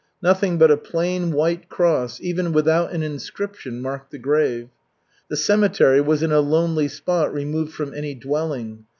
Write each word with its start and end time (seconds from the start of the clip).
Nothing 0.19 0.57
but 0.57 0.71
a 0.71 0.77
plain 0.77 1.31
white 1.31 1.69
cross, 1.69 2.19
even 2.19 2.53
without 2.53 2.91
an 2.91 3.03
inscription, 3.03 3.79
marked 3.83 4.09
the 4.09 4.17
grave. 4.17 4.69
The 5.29 5.37
cemetery 5.37 6.01
was 6.01 6.23
in 6.23 6.31
a 6.31 6.39
lonely 6.41 6.87
spot 6.87 7.31
removed 7.31 7.71
from 7.73 7.93
any 7.93 8.15
dwelling. 8.15 8.85